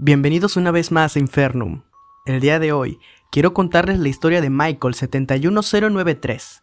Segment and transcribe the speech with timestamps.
[0.00, 1.82] Bienvenidos una vez más a Infernum.
[2.24, 3.00] El día de hoy
[3.32, 6.62] quiero contarles la historia de Michael71093,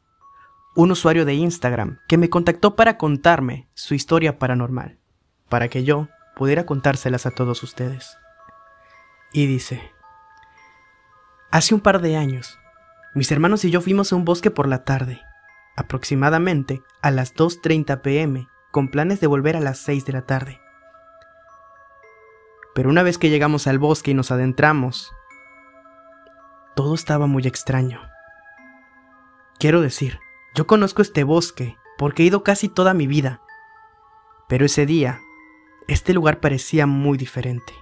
[0.77, 4.99] un usuario de Instagram que me contactó para contarme su historia paranormal,
[5.49, 6.07] para que yo
[6.37, 8.15] pudiera contárselas a todos ustedes.
[9.33, 9.81] Y dice,
[11.51, 12.57] Hace un par de años,
[13.15, 15.19] mis hermanos y yo fuimos a un bosque por la tarde,
[15.75, 20.61] aproximadamente a las 2.30 pm, con planes de volver a las 6 de la tarde.
[22.75, 25.13] Pero una vez que llegamos al bosque y nos adentramos,
[26.75, 28.01] todo estaba muy extraño.
[29.57, 30.19] Quiero decir,
[30.55, 33.41] yo conozco este bosque porque he ido casi toda mi vida,
[34.49, 35.21] pero ese día,
[35.87, 37.73] este lugar parecía muy diferente.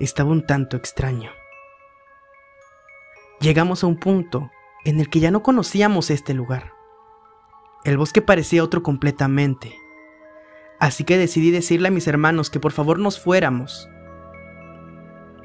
[0.00, 1.30] Estaba un tanto extraño.
[3.40, 4.50] Llegamos a un punto
[4.86, 6.72] en el que ya no conocíamos este lugar.
[7.84, 9.76] El bosque parecía otro completamente.
[10.80, 13.90] Así que decidí decirle a mis hermanos que por favor nos fuéramos,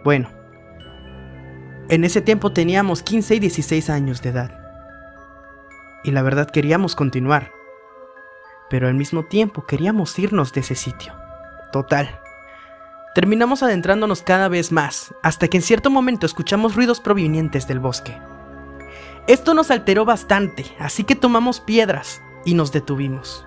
[0.09, 0.31] bueno,
[1.87, 4.59] en ese tiempo teníamos 15 y 16 años de edad.
[6.03, 7.51] Y la verdad queríamos continuar.
[8.71, 11.13] Pero al mismo tiempo queríamos irnos de ese sitio.
[11.71, 12.19] Total.
[13.13, 18.17] Terminamos adentrándonos cada vez más, hasta que en cierto momento escuchamos ruidos provenientes del bosque.
[19.27, 23.45] Esto nos alteró bastante, así que tomamos piedras y nos detuvimos.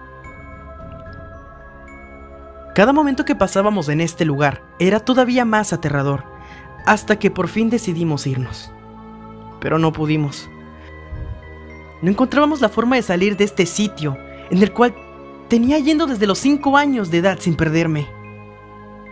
[2.72, 6.31] Cada momento que pasábamos en este lugar era todavía más aterrador,
[6.86, 8.70] hasta que por fin decidimos irnos.
[9.60, 10.48] Pero no pudimos.
[12.00, 14.16] No encontrábamos la forma de salir de este sitio,
[14.50, 14.94] en el cual
[15.48, 18.06] tenía yendo desde los 5 años de edad sin perderme.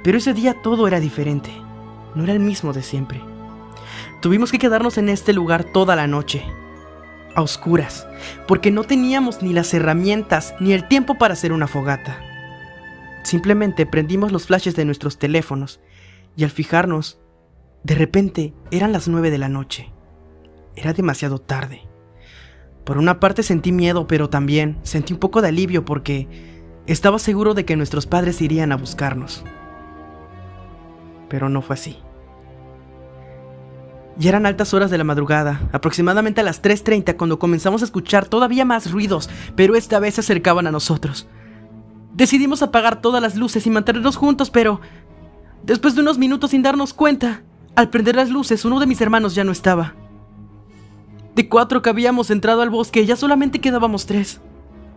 [0.03, 1.51] Pero ese día todo era diferente,
[2.15, 3.21] no era el mismo de siempre.
[4.21, 6.45] Tuvimos que quedarnos en este lugar toda la noche,
[7.35, 8.07] a oscuras,
[8.49, 12.19] porque no teníamos ni las herramientas ni el tiempo para hacer una fogata.
[13.23, 15.81] Simplemente prendimos los flashes de nuestros teléfonos
[16.37, 17.19] y al fijarnos
[17.83, 19.93] de repente eran las nueve de la noche.
[20.77, 21.83] Era demasiado tarde.
[22.85, 26.29] Por una parte sentí miedo, pero también sentí un poco de alivio porque
[26.87, 29.45] estaba seguro de que nuestros padres irían a buscarnos.
[31.29, 31.99] Pero no fue así.
[34.17, 38.27] Ya eran altas horas de la madrugada, aproximadamente a las 3.30 cuando comenzamos a escuchar
[38.27, 41.27] todavía más ruidos, pero esta vez se acercaban a nosotros.
[42.13, 44.81] Decidimos apagar todas las luces y mantenernos juntos, pero
[45.63, 47.45] después de unos minutos sin darnos cuenta,
[47.81, 49.95] al prender las luces, uno de mis hermanos ya no estaba.
[51.35, 54.41] De cuatro que habíamos entrado al bosque, ya solamente quedábamos tres.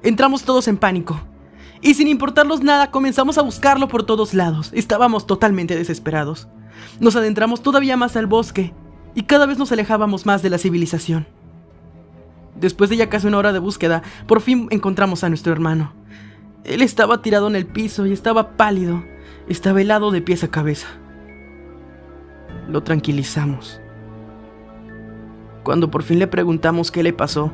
[0.02, 1.22] Entramos todos en pánico.
[1.82, 4.70] Y sin importarnos nada, comenzamos a buscarlo por todos lados.
[4.74, 6.50] Estábamos totalmente desesperados.
[7.00, 8.74] Nos adentramos todavía más al bosque
[9.16, 11.26] y cada vez nos alejábamos más de la civilización.
[12.56, 15.94] Después de ya casi una hora de búsqueda, por fin encontramos a nuestro hermano.
[16.66, 19.06] Él estaba tirado en el piso y estaba pálido.
[19.48, 20.88] Estaba helado de pies a cabeza
[22.74, 23.80] lo tranquilizamos.
[25.64, 27.54] Cuando por fin le preguntamos qué le pasó,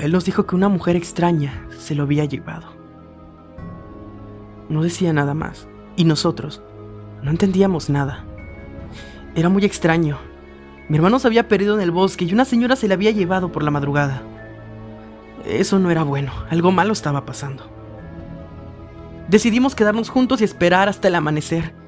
[0.00, 2.68] él nos dijo que una mujer extraña se lo había llevado.
[4.68, 5.66] No decía nada más,
[5.96, 6.62] y nosotros
[7.24, 8.24] no entendíamos nada.
[9.34, 10.18] Era muy extraño.
[10.88, 13.50] Mi hermano se había perdido en el bosque y una señora se le había llevado
[13.50, 14.22] por la madrugada.
[15.44, 17.68] Eso no era bueno, algo malo estaba pasando.
[19.28, 21.81] Decidimos quedarnos juntos y esperar hasta el amanecer.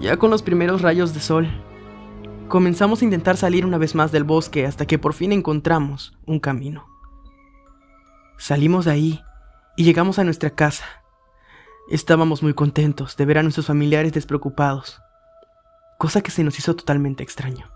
[0.00, 1.46] Ya con los primeros rayos de sol,
[2.48, 6.40] comenzamos a intentar salir una vez más del bosque hasta que por fin encontramos un
[6.40, 6.86] camino.
[8.38, 9.22] Salimos de ahí
[9.76, 10.86] y llegamos a nuestra casa.
[11.90, 15.02] Estábamos muy contentos de ver a nuestros familiares despreocupados,
[15.98, 17.70] cosa que se nos hizo totalmente extraño.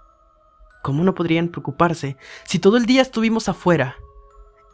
[0.82, 3.96] ¿Cómo no podrían preocuparse si todo el día estuvimos afuera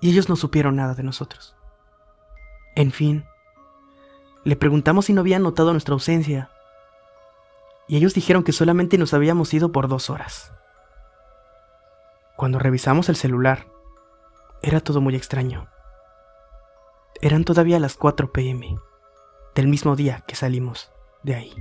[0.00, 1.56] y ellos no supieron nada de nosotros?
[2.76, 3.24] En fin,
[4.44, 6.48] le preguntamos si no habían notado nuestra ausencia
[7.90, 10.52] y ellos dijeron que solamente nos habíamos ido por dos horas.
[12.36, 13.66] Cuando revisamos el celular,
[14.62, 15.66] era todo muy extraño.
[17.20, 18.78] Eran todavía las 4 pm
[19.56, 20.92] del mismo día que salimos
[21.24, 21.52] de ahí.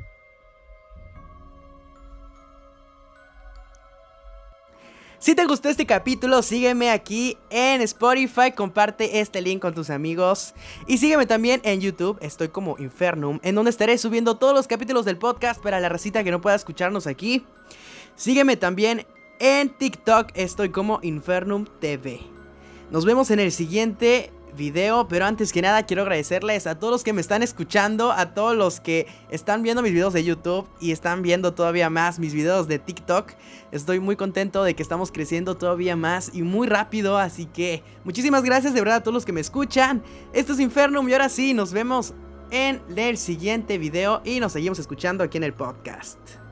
[5.20, 10.54] Si te gustó este capítulo, sígueme aquí en Spotify, comparte este link con tus amigos
[10.88, 15.04] y sígueme también en YouTube, estoy como Infernum, en donde estaré subiendo todos los capítulos
[15.04, 17.44] del podcast para la recita que no pueda escucharnos aquí.
[18.16, 19.06] Sígueme también
[19.40, 22.22] en TikTok, estoy como Infernum TV.
[22.90, 27.04] Nos vemos en el siguiente video, pero antes que nada quiero agradecerles a todos los
[27.04, 30.92] que me están escuchando, a todos los que están viendo mis videos de YouTube y
[30.92, 33.32] están viendo todavía más mis videos de TikTok.
[33.72, 38.44] Estoy muy contento de que estamos creciendo todavía más y muy rápido, así que muchísimas
[38.44, 40.04] gracias de verdad a todos los que me escuchan.
[40.34, 42.14] Esto es Infernum y ahora sí, nos vemos
[42.52, 46.49] en el siguiente video y nos seguimos escuchando aquí en el podcast.